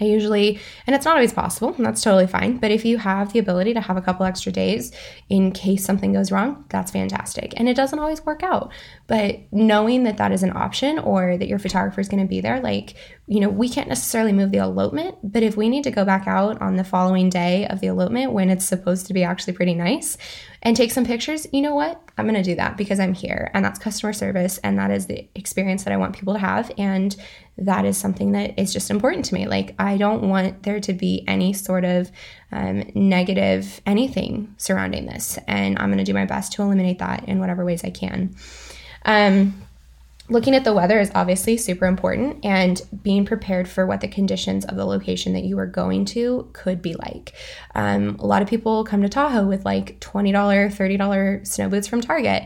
I 0.00 0.04
usually, 0.04 0.58
and 0.86 0.96
it's 0.96 1.04
not 1.04 1.16
always 1.16 1.32
possible, 1.32 1.74
and 1.74 1.84
that's 1.84 2.02
totally 2.02 2.26
fine. 2.26 2.56
But 2.56 2.70
if 2.70 2.84
you 2.84 2.98
have 2.98 3.32
the 3.32 3.38
ability 3.38 3.74
to 3.74 3.80
have 3.80 3.96
a 3.96 4.00
couple 4.00 4.24
extra 4.24 4.50
days 4.50 4.90
in 5.28 5.52
case 5.52 5.84
something 5.84 6.12
goes 6.12 6.32
wrong, 6.32 6.64
that's 6.70 6.90
fantastic. 6.90 7.52
And 7.56 7.68
it 7.68 7.76
doesn't 7.76 7.98
always 7.98 8.24
work 8.24 8.42
out, 8.42 8.72
but 9.06 9.40
knowing 9.52 10.04
that 10.04 10.16
that 10.16 10.32
is 10.32 10.42
an 10.42 10.56
option 10.56 10.98
or 10.98 11.36
that 11.36 11.48
your 11.48 11.58
photographer 11.58 12.00
is 12.00 12.08
going 12.08 12.22
to 12.22 12.28
be 12.28 12.40
there, 12.40 12.60
like, 12.60 12.94
you 13.26 13.40
know, 13.40 13.48
we 13.48 13.68
can't 13.68 13.88
necessarily 13.88 14.32
move 14.32 14.50
the 14.50 14.58
elopement, 14.58 15.16
but 15.22 15.42
if 15.42 15.56
we 15.56 15.68
need 15.68 15.84
to 15.84 15.90
go 15.90 16.04
back 16.04 16.26
out 16.26 16.60
on 16.60 16.76
the 16.76 16.84
following 16.84 17.28
day 17.28 17.66
of 17.66 17.80
the 17.80 17.86
elopement 17.86 18.32
when 18.32 18.50
it's 18.50 18.64
supposed 18.64 19.06
to 19.06 19.14
be 19.14 19.22
actually 19.22 19.52
pretty 19.52 19.74
nice, 19.74 20.16
and 20.62 20.76
take 20.76 20.92
some 20.92 21.04
pictures, 21.04 21.46
you 21.52 21.60
know 21.60 21.74
what? 21.74 22.00
I'm 22.16 22.24
going 22.24 22.36
to 22.36 22.42
do 22.42 22.54
that 22.54 22.76
because 22.76 23.00
I'm 23.00 23.14
here 23.14 23.50
and 23.52 23.64
that's 23.64 23.78
customer 23.78 24.12
service 24.12 24.58
and 24.58 24.78
that 24.78 24.90
is 24.90 25.06
the 25.06 25.28
experience 25.34 25.82
that 25.84 25.92
I 25.92 25.96
want 25.96 26.14
people 26.14 26.34
to 26.34 26.38
have 26.38 26.70
and 26.78 27.14
that 27.58 27.84
is 27.84 27.98
something 27.98 28.32
that 28.32 28.58
is 28.58 28.72
just 28.72 28.90
important 28.90 29.24
to 29.26 29.34
me. 29.34 29.46
Like 29.46 29.74
I 29.78 29.96
don't 29.96 30.28
want 30.28 30.62
there 30.62 30.78
to 30.80 30.92
be 30.92 31.24
any 31.26 31.52
sort 31.52 31.84
of 31.84 32.12
um, 32.52 32.84
negative 32.94 33.80
anything 33.86 34.54
surrounding 34.56 35.06
this 35.06 35.38
and 35.48 35.78
I'm 35.78 35.88
going 35.88 35.98
to 35.98 36.04
do 36.04 36.14
my 36.14 36.26
best 36.26 36.52
to 36.52 36.62
eliminate 36.62 37.00
that 37.00 37.28
in 37.28 37.40
whatever 37.40 37.64
ways 37.64 37.82
I 37.84 37.90
can. 37.90 38.36
Um, 39.04 39.60
looking 40.32 40.54
at 40.54 40.64
the 40.64 40.72
weather 40.72 40.98
is 40.98 41.12
obviously 41.14 41.56
super 41.56 41.86
important 41.86 42.44
and 42.44 42.80
being 43.02 43.24
prepared 43.24 43.68
for 43.68 43.86
what 43.86 44.00
the 44.00 44.08
conditions 44.08 44.64
of 44.64 44.76
the 44.76 44.84
location 44.84 45.34
that 45.34 45.44
you 45.44 45.58
are 45.58 45.66
going 45.66 46.04
to 46.06 46.48
could 46.52 46.82
be 46.82 46.94
like. 46.94 47.32
Um, 47.74 48.16
a 48.18 48.26
lot 48.26 48.42
of 48.42 48.48
people 48.48 48.84
come 48.84 49.02
to 49.02 49.08
Tahoe 49.08 49.46
with 49.46 49.64
like 49.64 50.00
$20, 50.00 50.32
$30 50.32 51.46
snow 51.46 51.68
boots 51.68 51.86
from 51.86 52.00
Target. 52.00 52.44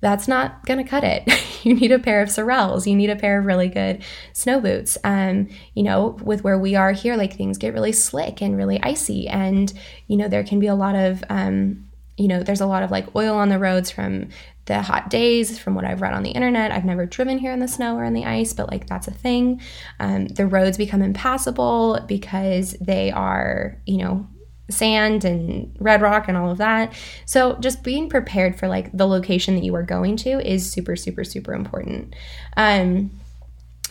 That's 0.00 0.26
not 0.26 0.64
gonna 0.64 0.86
cut 0.86 1.04
it. 1.04 1.28
you 1.64 1.74
need 1.74 1.92
a 1.92 1.98
pair 1.98 2.22
of 2.22 2.30
Sorels. 2.30 2.86
You 2.86 2.96
need 2.96 3.10
a 3.10 3.16
pair 3.16 3.38
of 3.38 3.44
really 3.44 3.68
good 3.68 4.02
snow 4.32 4.58
boots. 4.58 4.96
Um, 5.04 5.48
you 5.74 5.82
know, 5.82 6.18
with 6.22 6.42
where 6.42 6.58
we 6.58 6.74
are 6.74 6.92
here, 6.92 7.16
like 7.16 7.36
things 7.36 7.58
get 7.58 7.74
really 7.74 7.92
slick 7.92 8.40
and 8.40 8.56
really 8.56 8.82
icy, 8.82 9.28
and 9.28 9.70
you 10.06 10.16
know 10.16 10.26
there 10.26 10.42
can 10.42 10.58
be 10.58 10.68
a 10.68 10.74
lot 10.74 10.94
of 10.94 11.22
um, 11.28 11.90
you 12.20 12.28
know, 12.28 12.42
there's 12.42 12.60
a 12.60 12.66
lot 12.66 12.82
of 12.82 12.90
like 12.90 13.16
oil 13.16 13.34
on 13.34 13.48
the 13.48 13.58
roads 13.58 13.90
from 13.90 14.28
the 14.70 14.82
hot 14.82 15.10
days 15.10 15.58
from 15.58 15.74
what 15.74 15.84
I've 15.84 16.00
read 16.00 16.12
on 16.12 16.22
the 16.22 16.30
internet. 16.30 16.70
I've 16.70 16.84
never 16.84 17.04
driven 17.04 17.38
here 17.38 17.50
in 17.52 17.58
the 17.58 17.66
snow 17.66 17.96
or 17.96 18.04
in 18.04 18.14
the 18.14 18.24
ice, 18.24 18.52
but 18.52 18.70
like 18.70 18.86
that's 18.86 19.08
a 19.08 19.12
thing. 19.12 19.60
Um, 19.98 20.28
the 20.28 20.46
roads 20.46 20.78
become 20.78 21.02
impassable 21.02 21.98
because 22.06 22.76
they 22.80 23.10
are, 23.10 23.82
you 23.84 23.98
know, 23.98 24.28
sand 24.70 25.24
and 25.24 25.76
red 25.80 26.00
rock 26.02 26.28
and 26.28 26.36
all 26.36 26.52
of 26.52 26.58
that. 26.58 26.94
So 27.26 27.58
just 27.58 27.82
being 27.82 28.08
prepared 28.08 28.60
for 28.60 28.68
like 28.68 28.96
the 28.96 29.08
location 29.08 29.56
that 29.56 29.64
you 29.64 29.74
are 29.74 29.82
going 29.82 30.16
to 30.18 30.38
is 30.48 30.70
super, 30.70 30.94
super, 30.94 31.24
super 31.24 31.52
important. 31.52 32.14
Um, 32.56 33.10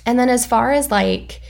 and 0.05 0.17
then 0.17 0.29
as 0.29 0.45
far 0.45 0.71
as 0.71 0.89
like, 0.89 1.41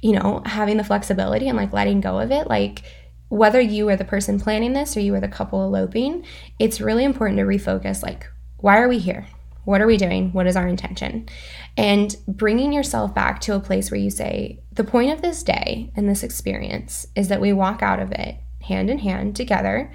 you 0.00 0.12
know, 0.12 0.42
having 0.46 0.76
the 0.76 0.84
flexibility 0.84 1.48
and 1.48 1.56
like 1.56 1.72
letting 1.72 2.00
go 2.00 2.20
of 2.20 2.30
it, 2.30 2.46
like 2.46 2.84
whether 3.30 3.60
you 3.60 3.88
are 3.88 3.96
the 3.96 4.04
person 4.04 4.38
planning 4.38 4.74
this 4.74 4.96
or 4.96 5.00
you 5.00 5.12
are 5.16 5.20
the 5.20 5.26
couple 5.26 5.64
eloping, 5.64 6.24
it's 6.60 6.80
really 6.80 7.02
important 7.02 7.38
to 7.38 7.44
refocus 7.44 8.00
like 8.04 8.28
why 8.58 8.80
are 8.80 8.88
we 8.88 8.98
here? 8.98 9.26
What 9.64 9.80
are 9.80 9.86
we 9.86 9.96
doing? 9.96 10.32
What 10.32 10.46
is 10.46 10.56
our 10.56 10.68
intention? 10.68 11.28
And 11.76 12.16
bringing 12.28 12.72
yourself 12.72 13.14
back 13.14 13.40
to 13.42 13.54
a 13.56 13.60
place 13.60 13.90
where 13.90 14.00
you 14.00 14.10
say, 14.10 14.60
the 14.72 14.84
point 14.84 15.12
of 15.12 15.22
this 15.22 15.42
day 15.42 15.90
and 15.96 16.08
this 16.08 16.22
experience 16.22 17.06
is 17.16 17.28
that 17.28 17.40
we 17.40 17.52
walk 17.52 17.82
out 17.82 17.98
of 17.98 18.12
it 18.12 18.36
hand 18.62 18.90
in 18.90 18.98
hand 18.98 19.34
together 19.36 19.92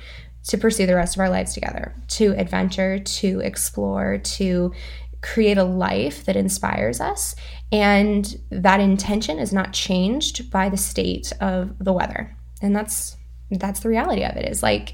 to 0.48 0.58
pursue 0.58 0.86
the 0.86 0.96
rest 0.96 1.16
of 1.16 1.22
our 1.22 1.30
lives 1.30 1.54
together, 1.54 1.96
to 2.08 2.36
adventure, 2.38 3.00
to 3.00 3.40
explore, 3.42 4.18
to 4.18 4.74
create 5.22 5.58
a 5.58 5.64
life 5.64 6.26
that 6.26 6.36
inspires 6.36 7.00
us. 7.00 7.36
And 7.72 8.36
that 8.50 8.80
intention 8.80 9.40
is 9.40 9.54
not 9.54 9.72
changed 9.72 10.50
by 10.52 10.70
the 10.70 10.78
state 10.78 11.32
of 11.40 11.78
the 11.80 11.94
weather. 11.94 12.36
And 12.62 12.76
that's 12.76 13.18
that's 13.52 13.82
the 13.82 13.90
reality 13.90 14.24
of 14.24 14.38
it 14.38 14.50
is 14.50 14.64
like 14.64 14.94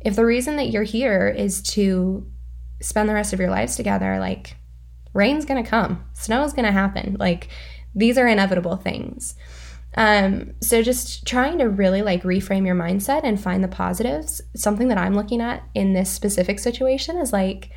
if 0.00 0.14
the 0.14 0.24
reason 0.24 0.56
that 0.56 0.70
you're 0.70 0.84
here 0.84 1.26
is 1.26 1.60
to 1.60 2.24
spend 2.80 3.08
the 3.08 3.14
rest 3.14 3.32
of 3.32 3.40
your 3.40 3.50
lives 3.50 3.76
together, 3.76 4.18
like 4.18 4.56
rain's 5.14 5.44
gonna 5.44 5.64
come, 5.64 6.04
snow's 6.12 6.52
gonna 6.52 6.72
happen. 6.72 7.16
Like 7.18 7.48
these 7.94 8.18
are 8.18 8.26
inevitable 8.26 8.76
things. 8.76 9.34
Um, 9.96 10.52
so 10.60 10.82
just 10.82 11.26
trying 11.26 11.58
to 11.58 11.68
really 11.70 12.02
like 12.02 12.22
reframe 12.22 12.66
your 12.66 12.74
mindset 12.74 13.22
and 13.24 13.40
find 13.40 13.64
the 13.64 13.68
positives. 13.68 14.42
Something 14.54 14.88
that 14.88 14.98
I'm 14.98 15.14
looking 15.14 15.40
at 15.40 15.62
in 15.74 15.94
this 15.94 16.10
specific 16.10 16.58
situation 16.58 17.16
is 17.16 17.32
like, 17.32 17.70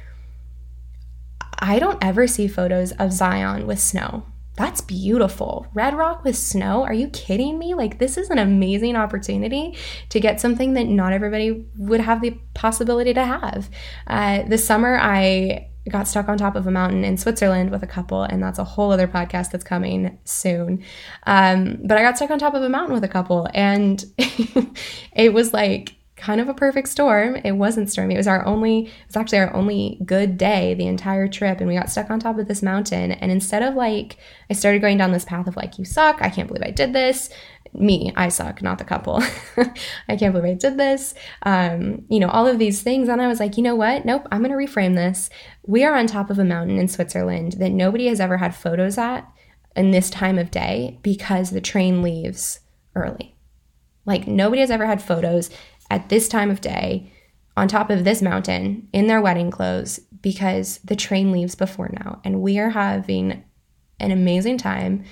I 1.59 1.79
don't 1.79 2.03
ever 2.03 2.27
see 2.27 2.47
photos 2.47 2.91
of 2.93 3.13
Zion 3.13 3.65
with 3.65 3.79
snow. 3.79 4.25
That's 4.59 4.81
beautiful. 4.81 5.67
Red 5.73 5.93
Rock 5.93 6.25
with 6.25 6.35
snow? 6.35 6.83
Are 6.83 6.93
you 6.93 7.07
kidding 7.11 7.57
me? 7.57 7.75
Like, 7.75 7.97
this 7.97 8.17
is 8.17 8.29
an 8.29 8.37
amazing 8.37 8.97
opportunity 8.97 9.77
to 10.09 10.19
get 10.19 10.41
something 10.41 10.73
that 10.73 10.85
not 10.85 11.13
everybody 11.13 11.65
would 11.77 12.01
have 12.01 12.21
the 12.21 12.37
possibility 12.55 13.13
to 13.13 13.23
have. 13.23 13.69
Uh, 14.05 14.43
this 14.43 14.67
summer, 14.67 14.99
I 15.01 15.69
got 15.87 16.09
stuck 16.09 16.27
on 16.27 16.37
top 16.37 16.57
of 16.57 16.67
a 16.67 16.71
mountain 16.71 17.05
in 17.05 17.15
Switzerland 17.15 17.71
with 17.71 17.83
a 17.83 17.87
couple, 17.87 18.23
and 18.23 18.43
that's 18.43 18.59
a 18.59 18.65
whole 18.65 18.91
other 18.91 19.07
podcast 19.07 19.51
that's 19.51 19.63
coming 19.63 20.19
soon. 20.25 20.83
Um, 21.25 21.77
but 21.85 21.97
I 21.97 22.01
got 22.01 22.17
stuck 22.17 22.29
on 22.29 22.37
top 22.37 22.53
of 22.53 22.61
a 22.61 22.67
mountain 22.67 22.93
with 22.93 23.05
a 23.05 23.07
couple, 23.07 23.47
and 23.53 24.03
it 25.15 25.33
was 25.33 25.53
like 25.53 25.95
kind 26.19 26.39
of 26.39 26.49
a 26.49 26.53
perfect 26.53 26.89
storm. 26.89 27.37
It 27.37 27.53
wasn't 27.53 27.89
stormy. 27.89 28.15
It 28.15 28.17
was 28.17 28.27
our 28.27 28.45
only, 28.45 28.87
it 28.87 29.07
was 29.07 29.15
actually 29.15 29.39
our 29.39 29.53
only 29.55 29.99
good 30.05 30.37
day 30.37 30.73
the 30.73 30.87
entire 30.87 31.27
trip. 31.27 31.59
And 31.59 31.67
we 31.67 31.75
got 31.75 31.89
stuck 31.89 32.09
on 32.09 32.19
top 32.19 32.37
of 32.37 32.47
this 32.47 32.61
mountain. 32.61 33.11
And 33.11 33.31
instead 33.31 33.63
of 33.63 33.75
like, 33.75 34.17
I 34.49 34.53
started 34.53 34.81
going 34.81 34.97
down 34.97 35.11
this 35.11 35.25
path 35.25 35.47
of 35.47 35.55
like, 35.55 35.79
you 35.79 35.85
suck. 35.85 36.21
I 36.21 36.29
can't 36.29 36.47
believe 36.47 36.63
I 36.63 36.71
did 36.71 36.93
this. 36.93 37.29
Me, 37.73 38.11
I 38.15 38.29
suck, 38.29 38.61
not 38.61 38.79
the 38.79 38.83
couple. 38.83 39.23
I 40.07 40.15
can't 40.15 40.33
believe 40.33 40.51
I 40.51 40.53
did 40.55 40.77
this. 40.77 41.13
Um, 41.43 42.03
you 42.09 42.19
know, 42.19 42.29
all 42.29 42.47
of 42.47 42.59
these 42.59 42.81
things. 42.81 43.09
And 43.09 43.21
I 43.21 43.27
was 43.27 43.39
like, 43.39 43.57
you 43.57 43.63
know 43.63 43.75
what? 43.75 44.05
Nope, 44.05 44.27
I'm 44.31 44.43
going 44.43 44.51
to 44.51 44.57
reframe 44.57 44.95
this. 44.95 45.29
We 45.65 45.83
are 45.83 45.95
on 45.95 46.07
top 46.07 46.29
of 46.29 46.39
a 46.39 46.43
mountain 46.43 46.77
in 46.77 46.87
Switzerland 46.87 47.53
that 47.53 47.71
nobody 47.71 48.07
has 48.07 48.19
ever 48.19 48.37
had 48.37 48.55
photos 48.55 48.97
at 48.97 49.31
in 49.75 49.91
this 49.91 50.09
time 50.09 50.37
of 50.37 50.51
day 50.51 50.99
because 51.03 51.51
the 51.51 51.61
train 51.61 52.01
leaves 52.01 52.59
early. 52.95 53.35
Like 54.05 54.27
nobody 54.27 54.61
has 54.61 54.71
ever 54.71 54.87
had 54.87 55.01
photos 55.01 55.51
at 55.89 56.09
this 56.09 56.27
time 56.27 56.51
of 56.51 56.61
day 56.61 57.11
on 57.57 57.67
top 57.67 57.89
of 57.89 58.03
this 58.03 58.21
mountain 58.21 58.87
in 58.93 59.07
their 59.07 59.21
wedding 59.21 59.51
clothes 59.51 59.99
because 60.21 60.79
the 60.79 60.95
train 60.95 61.31
leaves 61.31 61.55
before 61.55 61.89
now. 61.91 62.21
And 62.23 62.41
we 62.41 62.59
are 62.59 62.69
having 62.69 63.43
an 63.99 64.11
amazing 64.11 64.57
time. 64.57 65.03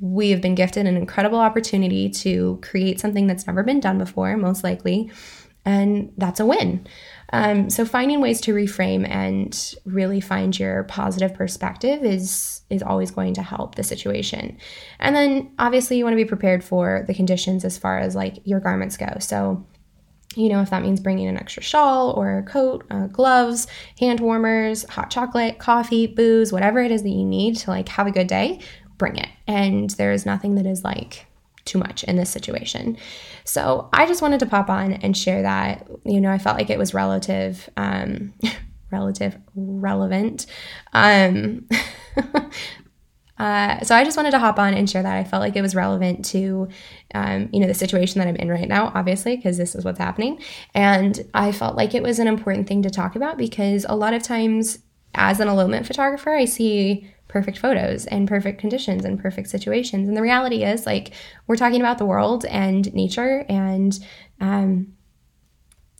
We 0.00 0.30
have 0.30 0.40
been 0.40 0.54
gifted 0.54 0.86
an 0.86 0.96
incredible 0.96 1.38
opportunity 1.38 2.08
to 2.10 2.60
create 2.62 3.00
something 3.00 3.26
that's 3.26 3.46
never 3.46 3.62
been 3.62 3.80
done 3.80 3.98
before, 3.98 4.36
most 4.36 4.62
likely. 4.62 5.10
And 5.64 6.12
that's 6.16 6.38
a 6.38 6.46
win. 6.46 6.86
Um, 7.32 7.70
so 7.70 7.84
finding 7.84 8.20
ways 8.20 8.40
to 8.42 8.54
reframe 8.54 9.08
and 9.08 9.74
really 9.84 10.20
find 10.20 10.56
your 10.56 10.84
positive 10.84 11.34
perspective 11.34 12.04
is 12.04 12.62
is 12.70 12.82
always 12.82 13.10
going 13.10 13.34
to 13.34 13.42
help 13.42 13.74
the 13.74 13.82
situation. 13.82 14.58
And 15.00 15.16
then 15.16 15.52
obviously 15.58 15.98
you 15.98 16.04
want 16.04 16.14
to 16.14 16.22
be 16.22 16.28
prepared 16.28 16.62
for 16.62 17.04
the 17.06 17.14
conditions 17.14 17.64
as 17.64 17.78
far 17.78 17.98
as 17.98 18.14
like 18.14 18.38
your 18.44 18.60
garments 18.60 18.96
go. 18.96 19.08
So 19.18 19.66
you 20.36 20.50
know, 20.50 20.60
if 20.60 20.70
that 20.70 20.82
means 20.82 21.00
bringing 21.00 21.26
an 21.28 21.38
extra 21.38 21.62
shawl 21.62 22.10
or 22.10 22.38
a 22.38 22.42
coat, 22.42 22.84
uh, 22.90 23.06
gloves, 23.06 23.66
hand 23.98 24.20
warmers, 24.20 24.88
hot 24.90 25.10
chocolate, 25.10 25.58
coffee, 25.58 26.06
booze, 26.06 26.52
whatever 26.52 26.80
it 26.80 26.90
is 26.90 27.02
that 27.02 27.10
you 27.10 27.24
need 27.24 27.56
to 27.56 27.70
like 27.70 27.88
have 27.88 28.06
a 28.06 28.12
good 28.12 28.26
day, 28.26 28.60
bring 28.98 29.16
it. 29.16 29.28
And 29.46 29.90
there 29.90 30.12
is 30.12 30.26
nothing 30.26 30.56
that 30.56 30.66
is 30.66 30.84
like 30.84 31.26
too 31.64 31.78
much 31.78 32.04
in 32.04 32.16
this 32.16 32.30
situation. 32.30 32.96
So 33.44 33.88
I 33.92 34.06
just 34.06 34.22
wanted 34.22 34.40
to 34.40 34.46
pop 34.46 34.68
on 34.68 34.92
and 34.92 35.16
share 35.16 35.42
that. 35.42 35.88
You 36.04 36.20
know, 36.20 36.30
I 36.30 36.38
felt 36.38 36.56
like 36.56 36.70
it 36.70 36.78
was 36.78 36.94
relative, 36.94 37.68
um, 37.76 38.34
relative, 38.92 39.36
relevant. 39.54 40.46
Um, 40.92 41.68
Uh, 43.38 43.80
so 43.82 43.94
I 43.94 44.04
just 44.04 44.16
wanted 44.16 44.30
to 44.30 44.38
hop 44.38 44.58
on 44.58 44.74
and 44.74 44.88
share 44.88 45.02
that. 45.02 45.16
I 45.16 45.24
felt 45.24 45.40
like 45.40 45.56
it 45.56 45.62
was 45.62 45.74
relevant 45.74 46.24
to, 46.26 46.68
um, 47.14 47.48
you 47.52 47.60
know, 47.60 47.66
the 47.66 47.74
situation 47.74 48.18
that 48.18 48.28
I'm 48.28 48.36
in 48.36 48.48
right 48.48 48.68
now, 48.68 48.92
obviously, 48.94 49.36
because 49.36 49.58
this 49.58 49.74
is 49.74 49.84
what's 49.84 49.98
happening. 49.98 50.40
And 50.74 51.20
I 51.34 51.52
felt 51.52 51.76
like 51.76 51.94
it 51.94 52.02
was 52.02 52.18
an 52.18 52.28
important 52.28 52.66
thing 52.66 52.82
to 52.82 52.90
talk 52.90 53.16
about 53.16 53.36
because 53.36 53.84
a 53.88 53.96
lot 53.96 54.14
of 54.14 54.22
times, 54.22 54.78
as 55.14 55.40
an 55.40 55.48
elopement 55.48 55.86
photographer, 55.86 56.34
I 56.34 56.44
see 56.44 57.10
perfect 57.28 57.58
photos 57.58 58.06
and 58.06 58.28
perfect 58.28 58.60
conditions 58.60 59.04
and 59.04 59.20
perfect 59.20 59.48
situations. 59.48 60.08
And 60.08 60.16
the 60.16 60.22
reality 60.22 60.62
is, 60.62 60.86
like, 60.86 61.12
we're 61.46 61.56
talking 61.56 61.80
about 61.80 61.98
the 61.98 62.06
world 62.06 62.44
and 62.46 62.92
nature 62.94 63.44
and, 63.48 63.98
um, 64.40 64.95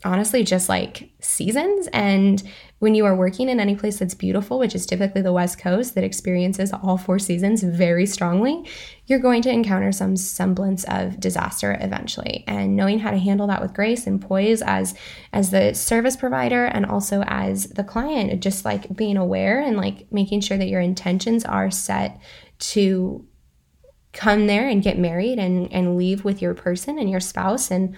honestly 0.05 0.45
just 0.45 0.69
like 0.69 1.11
seasons 1.21 1.88
and 1.93 2.43
when 2.79 2.95
you 2.95 3.07
are 3.07 3.17
working 3.17 3.49
in 3.49 3.59
any 3.59 3.75
place 3.75 3.99
that's 3.99 4.15
beautiful, 4.15 4.59
which 4.59 4.75
is 4.75 4.85
typically 4.85 5.23
the 5.23 5.33
West 5.33 5.59
Coast 5.59 5.95
that 5.95 6.05
experiences 6.05 6.73
all 6.73 6.99
four 6.99 7.19
seasons 7.19 7.62
very 7.62 8.05
strongly, 8.05 8.69
you're 9.07 9.19
going 9.19 9.41
to 9.43 9.50
encounter 9.50 9.93
some 9.93 10.15
semblance 10.15 10.85
of 10.85 11.19
disaster 11.19 11.79
eventually. 11.81 12.45
And 12.47 12.76
knowing 12.76 12.99
how 12.99 13.12
to 13.12 13.19
handle 13.19 13.47
that 13.47 13.62
with 13.62 13.73
grace 13.73 14.07
and 14.07 14.21
poise 14.21 14.61
as 14.61 14.95
as 15.33 15.50
the 15.50 15.73
service 15.73 16.17
provider 16.17 16.67
and 16.67 16.85
also 16.85 17.23
as 17.26 17.69
the 17.71 17.85
client, 17.85 18.43
just 18.43 18.67
like 18.67 18.95
being 18.95 19.17
aware 19.17 19.61
and 19.61 19.79
like 19.79 20.12
making 20.12 20.43
sure 20.43 20.59
that 20.59 20.69
your 20.69 20.83
intentions 20.83 21.47
are 21.47 21.71
set 21.71 22.21
to 22.59 23.26
come 24.12 24.47
there 24.47 24.69
and 24.69 24.83
get 24.83 24.99
married 24.99 25.38
and 25.38 25.73
and 25.73 25.97
leave 25.97 26.25
with 26.25 26.43
your 26.43 26.55
person 26.55 26.99
and 26.99 27.09
your 27.09 27.21
spouse 27.21 27.71
and 27.71 27.97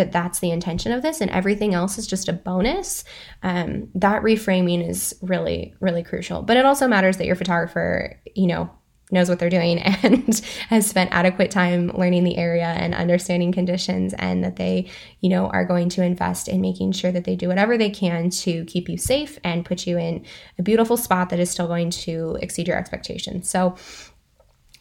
that 0.00 0.12
that's 0.12 0.38
the 0.40 0.50
intention 0.50 0.92
of 0.92 1.02
this 1.02 1.20
and 1.20 1.30
everything 1.30 1.74
else 1.74 1.98
is 1.98 2.06
just 2.06 2.28
a 2.28 2.32
bonus, 2.32 3.04
um, 3.42 3.88
that 3.94 4.22
reframing 4.22 4.88
is 4.88 5.14
really, 5.20 5.74
really 5.80 6.02
crucial. 6.02 6.40
But 6.40 6.56
it 6.56 6.64
also 6.64 6.88
matters 6.88 7.18
that 7.18 7.26
your 7.26 7.36
photographer, 7.36 8.18
you 8.34 8.46
know, 8.46 8.70
knows 9.12 9.28
what 9.28 9.38
they're 9.38 9.50
doing 9.50 9.78
and 10.02 10.40
has 10.68 10.86
spent 10.86 11.12
adequate 11.12 11.50
time 11.50 11.90
learning 11.94 12.24
the 12.24 12.38
area 12.38 12.66
and 12.66 12.94
understanding 12.94 13.52
conditions 13.52 14.14
and 14.18 14.42
that 14.44 14.56
they 14.56 14.88
you 15.20 15.28
know 15.28 15.48
are 15.48 15.64
going 15.64 15.88
to 15.88 16.02
invest 16.02 16.48
in 16.48 16.60
making 16.60 16.92
sure 16.92 17.12
that 17.12 17.24
they 17.24 17.34
do 17.34 17.48
whatever 17.48 17.76
they 17.76 17.90
can 17.90 18.30
to 18.30 18.64
keep 18.66 18.88
you 18.88 18.96
safe 18.96 19.38
and 19.42 19.64
put 19.64 19.86
you 19.86 19.98
in 19.98 20.24
a 20.58 20.62
beautiful 20.62 20.96
spot 20.96 21.28
that 21.30 21.40
is 21.40 21.50
still 21.50 21.66
going 21.66 21.90
to 21.90 22.38
exceed 22.40 22.68
your 22.68 22.78
expectations 22.78 23.50
so 23.50 23.74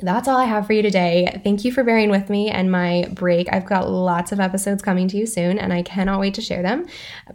that's 0.02 0.28
all 0.28 0.38
I 0.38 0.46
have 0.46 0.66
for 0.66 0.74
you 0.74 0.82
today. 0.82 1.42
Thank 1.44 1.66
you 1.66 1.72
for 1.72 1.84
bearing 1.84 2.10
with 2.10 2.30
me 2.30 2.50
and 2.50 2.72
my 2.72 3.06
break. 3.12 3.52
I've 3.52 3.66
got 3.66 3.90
lots 3.90 4.32
of 4.32 4.40
episodes 4.40 4.82
coming 4.82 5.08
to 5.10 5.18
you 5.18 5.26
soon, 5.26 5.60
and 5.60 5.74
I 5.74 5.84
cannot 5.84 6.20
wait 6.20 6.34
to 6.36 6.42
share 6.42 6.62
them. 6.62 6.88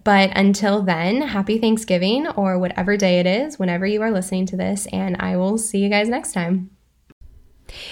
But 0.02 0.30
until 0.34 0.82
then, 0.82 1.20
happy 1.22 1.58
Thanksgiving 1.58 2.26
or 2.28 2.58
whatever 2.58 2.96
day 2.96 3.20
it 3.20 3.26
is, 3.26 3.58
whenever 3.58 3.86
you 3.86 4.00
are 4.02 4.10
listening 4.10 4.46
to 4.46 4.56
this, 4.56 4.86
and 4.92 5.16
I 5.20 5.36
will 5.36 5.58
see 5.58 5.78
you 5.78 5.90
guys 5.90 6.08
next 6.08 6.32
time. 6.32 6.70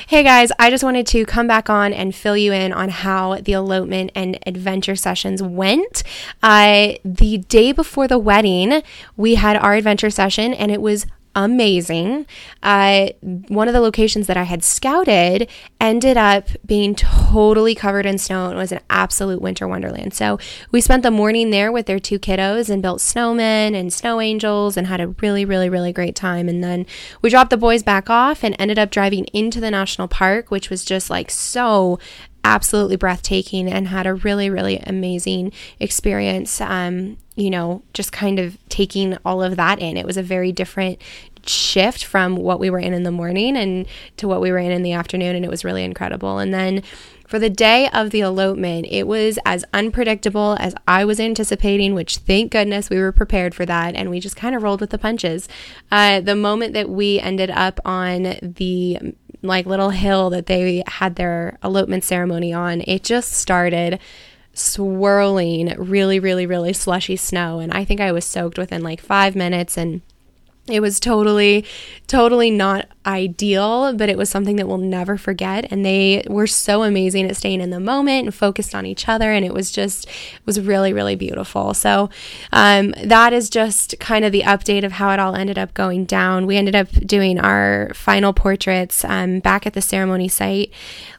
Hey 0.07 0.23
guys, 0.23 0.53
I 0.59 0.71
just 0.71 0.85
wanted 0.85 1.07
to 1.09 1.25
come 1.25 1.47
back 1.47 1.71
on 1.71 1.93
and 1.93 2.15
fill 2.15 2.37
you 2.37 2.53
in 2.53 2.73
on 2.73 2.91
how 2.91 3.37
the 3.37 3.53
elopement 3.53 4.13
and 4.15 4.39
adventure 4.47 4.97
sessions 4.97 5.43
went. 5.43 6.03
Uh, 6.43 6.95
the 7.05 7.39
day 7.39 7.73
before 7.73 8.07
the 8.07 8.19
wedding, 8.19 8.83
we 9.17 9.37
had 9.37 9.57
our 9.57 9.75
adventure 9.75 10.11
session 10.11 10.53
and 10.53 10.71
it 10.71 10.83
was 10.83 11.07
amazing. 11.35 12.27
Uh, 12.63 13.09
one 13.49 13.69
of 13.69 13.75
the 13.75 13.81
locations 13.81 14.27
that 14.27 14.37
I 14.37 14.43
had 14.43 14.63
scouted 14.63 15.49
ended 15.81 16.17
up 16.17 16.49
being 16.65 16.95
totally 16.95 17.75
covered 17.75 18.07
in 18.07 18.19
snow 18.19 18.49
and 18.49 18.59
was 18.59 18.73
an 18.73 18.81
absolute 18.91 19.41
winter 19.41 19.67
wonderland. 19.67 20.15
So 20.15 20.39
we 20.71 20.81
spent 20.81 21.03
the 21.03 21.11
morning 21.11 21.51
there 21.51 21.73
with 21.73 21.87
their 21.87 21.99
two 21.99 22.19
kiddos 22.19 22.69
and 22.69 22.83
built 22.83 23.01
snowmen 23.01 23.75
and 23.75 23.93
snow 23.93 24.21
angels 24.21 24.77
and 24.77 24.87
had 24.87 25.01
a 25.01 25.09
really, 25.09 25.45
really, 25.45 25.69
really 25.69 25.93
great 25.93 26.15
time. 26.15 26.49
And 26.49 26.63
then 26.63 26.87
we 27.23 27.31
dropped 27.31 27.51
the 27.51 27.57
boys 27.57 27.83
back 27.83 28.11
off 28.11 28.45
and 28.45 28.55
ended 28.59 28.79
up 28.79 28.91
driving 28.91 29.25
into 29.27 29.61
the 29.61 29.71
national 29.71 30.09
park, 30.09 30.51
which 30.51 30.71
was 30.71 30.85
just 30.85 31.11
like 31.11 31.31
so 31.31 31.99
absolutely 32.45 32.97
breathtaking 32.97 33.69
and 33.69 33.89
had 33.89 34.07
a 34.07 34.15
really, 34.15 34.51
really 34.51 34.79
amazing 34.79 35.53
experience. 35.79 36.61
Um, 36.61 37.19
you 37.35 37.51
know, 37.51 37.83
just 37.95 38.13
kind 38.13 38.39
of 38.39 38.59
taking 38.69 39.17
all 39.25 39.43
of 39.43 39.57
that 39.57 39.79
in. 39.79 39.97
It 39.97 40.07
was 40.07 40.17
a 40.17 40.23
very 40.23 40.53
different 40.53 41.01
shift 41.47 42.05
from 42.05 42.37
what 42.37 42.61
we 42.61 42.71
were 42.71 42.79
in 42.79 42.93
in 42.93 43.03
the 43.03 43.11
morning 43.11 43.57
and 43.57 43.87
to 44.17 44.29
what 44.29 44.41
we 44.41 44.53
were 44.53 44.59
in 44.59 44.71
in 44.71 44.83
the 44.83 44.93
afternoon, 44.93 45.35
and 45.35 45.45
it 45.45 45.51
was 45.51 45.65
really 45.65 45.85
incredible. 45.85 46.39
And 46.39 46.53
then 46.53 46.83
for 47.33 47.39
the 47.39 47.49
day 47.49 47.89
of 47.95 48.11
the 48.11 48.21
elopement, 48.21 48.87
it 48.91 49.07
was 49.07 49.39
as 49.47 49.65
unpredictable 49.73 50.55
as 50.61 50.75
I 50.87 51.07
was 51.07 51.19
anticipating, 51.19 51.95
which 51.95 52.19
thank 52.19 52.53
goodness 52.53 52.91
we 52.91 52.99
were 52.99 53.11
prepared 53.11 53.55
for 53.55 53.65
that. 53.65 53.95
And 53.95 54.11
we 54.11 54.21
just 54.21 54.37
kind 54.37 54.55
of 54.55 54.63
rolled 54.63 54.83
with 54.83 54.91
the 54.91 54.99
punches. 54.99 55.49
Uh, 55.91 56.21
the 56.21 56.37
moment 56.37 56.75
that 56.75 56.91
we 56.91 57.19
ended 57.19 57.51
up 57.51 57.81
on 57.87 58.37
the 58.43 59.15
like 59.43 59.67
little 59.67 59.91
hill 59.91 60.31
that 60.31 60.47
they 60.47 60.83
had 60.87 61.17
their 61.17 61.59
elopement 61.63 62.05
ceremony 62.05 62.53
on, 62.53 62.83
it 62.87 63.03
just 63.03 63.33
started 63.33 63.99
swirling 64.55 65.75
really, 65.79 66.21
really, 66.21 66.47
really 66.47 66.73
slushy 66.73 67.17
snow. 67.17 67.59
And 67.59 67.73
I 67.73 67.85
think 67.85 68.01
I 68.01 68.13
was 68.13 68.25
soaked 68.25 68.59
within 68.59 68.83
like 68.83 69.01
five 69.01 69.35
minutes 69.35 69.77
and 69.77 70.03
it 70.69 70.81
was 70.81 71.01
totally, 71.01 71.65
totally 72.07 72.49
not 72.49 72.87
ideal, 73.05 73.93
but 73.95 74.09
it 74.09 74.17
was 74.17 74.31
something 74.31 74.55
that 74.55 74.69
we'll 74.69 74.79
never 74.79 75.19
forget. 75.19 75.67
And 75.73 75.85
they 75.85 76.25
were 76.29 76.47
so 76.47 76.85
amazing 76.85 77.27
at 77.27 77.37
staying 77.37 77.61
in 77.61 77.71
the 77.71 77.81
moment 77.81 78.27
and 78.27 78.35
focused 78.35 78.73
on 78.73 78.87
each 78.87 79.09
other. 79.09 79.33
And 79.33 79.45
it 79.45 79.53
was 79.53 79.73
just, 79.73 80.07
it 80.07 80.47
was 80.47 80.61
really, 80.61 80.93
really 80.93 81.17
beautiful. 81.17 81.75
So 81.75 82.11
um, 82.53 82.95
that 83.03 83.33
is 83.33 83.51
just 83.51 83.99
kind 83.99 84.25
of 84.25 84.31
the 84.31 84.43
update 84.43 84.85
of 84.85 84.93
how 84.93 85.11
it 85.11 85.19
all 85.19 85.35
ended 85.35 85.59
up 85.59 85.75
going 85.75 86.05
down. 86.05 86.47
We 86.47 86.57
ended 86.57 86.77
up 86.77 86.93
doing 86.93 87.41
our 87.41 87.91
final 87.93 88.33
portraits 88.33 89.05
um, 89.05 89.41
back 89.41 89.67
at 89.67 89.73
the 89.73 89.83
ceremony 89.83 90.29
site 90.29 90.71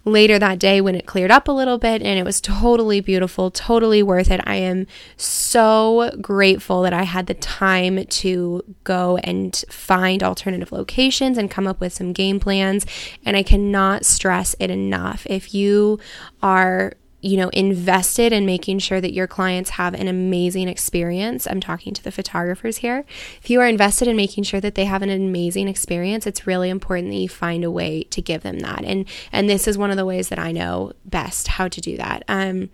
later 0.05 0.39
that 0.39 0.59
day 0.59 0.79
when 0.79 0.95
it 0.95 1.05
cleared 1.05 1.31
up 1.31 1.49
a 1.49 1.51
little 1.51 1.77
bit. 1.77 2.01
And 2.01 2.17
it 2.17 2.23
was 2.23 2.39
totally 2.39 3.01
beautiful, 3.01 3.51
totally 3.51 4.01
worth 4.01 4.31
it. 4.31 4.39
I 4.45 4.55
am 4.55 4.87
so 5.17 6.11
grateful 6.21 6.81
that 6.83 6.93
I 6.93 7.03
had 7.03 7.27
the 7.27 7.33
time 7.33 8.05
to 8.05 8.63
go 8.85 9.17
and 9.17 9.32
find 9.69 10.23
alternative 10.23 10.71
locations 10.71 11.37
and 11.37 11.49
come 11.49 11.67
up 11.67 11.79
with 11.79 11.93
some 11.93 12.13
game 12.13 12.39
plans. 12.39 12.85
And 13.25 13.35
I 13.35 13.43
cannot 13.43 14.05
stress 14.05 14.55
it 14.59 14.69
enough. 14.69 15.25
If 15.29 15.53
you 15.53 15.99
are 16.41 16.93
you 17.23 17.37
know, 17.37 17.47
invested 17.49 18.33
in 18.33 18.45
making 18.45 18.79
sure 18.79 18.99
that 18.99 19.13
your 19.13 19.27
clients 19.27 19.71
have 19.71 19.93
an 19.93 20.09
amazing 20.09 20.67
experience. 20.67 21.47
I'm 21.47 21.61
talking 21.61 21.93
to 21.93 22.03
the 22.03 22.11
photographers 22.11 22.77
here. 22.77 23.05
If 23.41 23.49
you 23.49 23.61
are 23.61 23.65
invested 23.65 24.09
in 24.09 24.17
making 24.17 24.43
sure 24.43 24.59
that 24.59 24.75
they 24.75 24.83
have 24.83 25.01
an 25.01 25.09
amazing 25.09 25.69
experience, 25.69 26.27
it's 26.27 26.45
really 26.45 26.69
important 26.69 27.11
that 27.11 27.15
you 27.15 27.29
find 27.29 27.63
a 27.63 27.71
way 27.71 28.03
to 28.03 28.21
give 28.21 28.43
them 28.43 28.59
that. 28.59 28.83
And 28.83 29.05
and 29.31 29.49
this 29.49 29.69
is 29.69 29.77
one 29.77 29.89
of 29.89 29.95
the 29.95 30.05
ways 30.05 30.27
that 30.29 30.37
I 30.37 30.51
know 30.51 30.91
best 31.05 31.47
how 31.47 31.69
to 31.69 31.79
do 31.79 31.95
that. 31.95 32.23
Um 32.27 32.69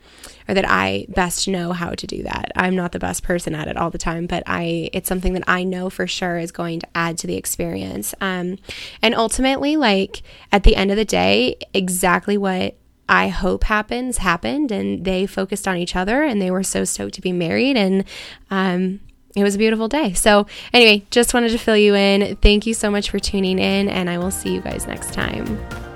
or 0.47 0.55
that 0.55 0.67
I 0.67 1.05
best 1.09 1.47
know 1.47 1.71
how 1.71 1.91
to 1.91 2.07
do 2.07 2.23
that. 2.23 2.51
I'm 2.55 2.75
not 2.75 2.91
the 2.91 2.97
best 2.97 3.21
person 3.21 3.53
at 3.53 3.67
it 3.67 3.77
all 3.77 3.91
the 3.91 3.99
time, 3.99 4.25
but 4.25 4.41
I 4.47 4.89
it's 4.93 5.07
something 5.07 5.33
that 5.33 5.43
I 5.45 5.63
know 5.63 5.91
for 5.91 6.07
sure 6.07 6.39
is 6.39 6.51
going 6.51 6.79
to 6.79 6.87
add 6.95 7.19
to 7.19 7.27
the 7.27 7.35
experience. 7.35 8.15
Um 8.19 8.57
and 9.03 9.13
ultimately 9.13 9.77
like 9.77 10.23
at 10.51 10.63
the 10.63 10.75
end 10.75 10.89
of 10.89 10.97
the 10.97 11.05
day, 11.05 11.57
exactly 11.71 12.35
what 12.35 12.78
I 13.09 13.29
hope 13.29 13.63
happens 13.63 14.19
happened, 14.19 14.71
and 14.71 15.03
they 15.03 15.25
focused 15.25 15.67
on 15.67 15.77
each 15.77 15.95
other, 15.95 16.23
and 16.23 16.39
they 16.39 16.51
were 16.51 16.63
so 16.63 16.85
stoked 16.85 17.15
to 17.15 17.21
be 17.21 17.31
married, 17.31 17.75
and 17.75 18.05
um, 18.51 18.99
it 19.35 19.43
was 19.43 19.55
a 19.55 19.57
beautiful 19.57 19.87
day. 19.87 20.13
So, 20.13 20.45
anyway, 20.73 21.05
just 21.09 21.33
wanted 21.33 21.49
to 21.49 21.57
fill 21.57 21.75
you 21.77 21.95
in. 21.95 22.35
Thank 22.37 22.67
you 22.67 22.75
so 22.75 22.91
much 22.91 23.09
for 23.09 23.17
tuning 23.17 23.57
in, 23.57 23.89
and 23.89 24.09
I 24.09 24.19
will 24.19 24.31
see 24.31 24.53
you 24.53 24.61
guys 24.61 24.85
next 24.85 25.11
time. 25.11 25.88